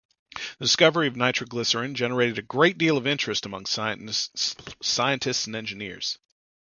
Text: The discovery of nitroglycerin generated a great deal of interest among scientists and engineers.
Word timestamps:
The 0.57 0.65
discovery 0.65 1.05
of 1.07 1.15
nitroglycerin 1.15 1.93
generated 1.93 2.39
a 2.39 2.41
great 2.41 2.79
deal 2.79 2.97
of 2.97 3.05
interest 3.05 3.45
among 3.45 3.67
scientists 3.67 5.45
and 5.45 5.55
engineers. 5.55 6.17